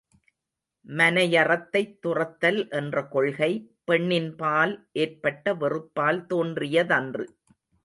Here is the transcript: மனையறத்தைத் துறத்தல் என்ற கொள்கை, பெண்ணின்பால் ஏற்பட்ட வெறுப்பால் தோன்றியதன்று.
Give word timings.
மனையறத்தைத் 0.85 1.99
துறத்தல் 1.99 2.69
என்ற 2.71 3.03
கொள்கை, 3.07 3.51
பெண்ணின்பால் 3.87 4.75
ஏற்பட்ட 4.97 5.55
வெறுப்பால் 5.55 6.25
தோன்றியதன்று. 6.29 7.27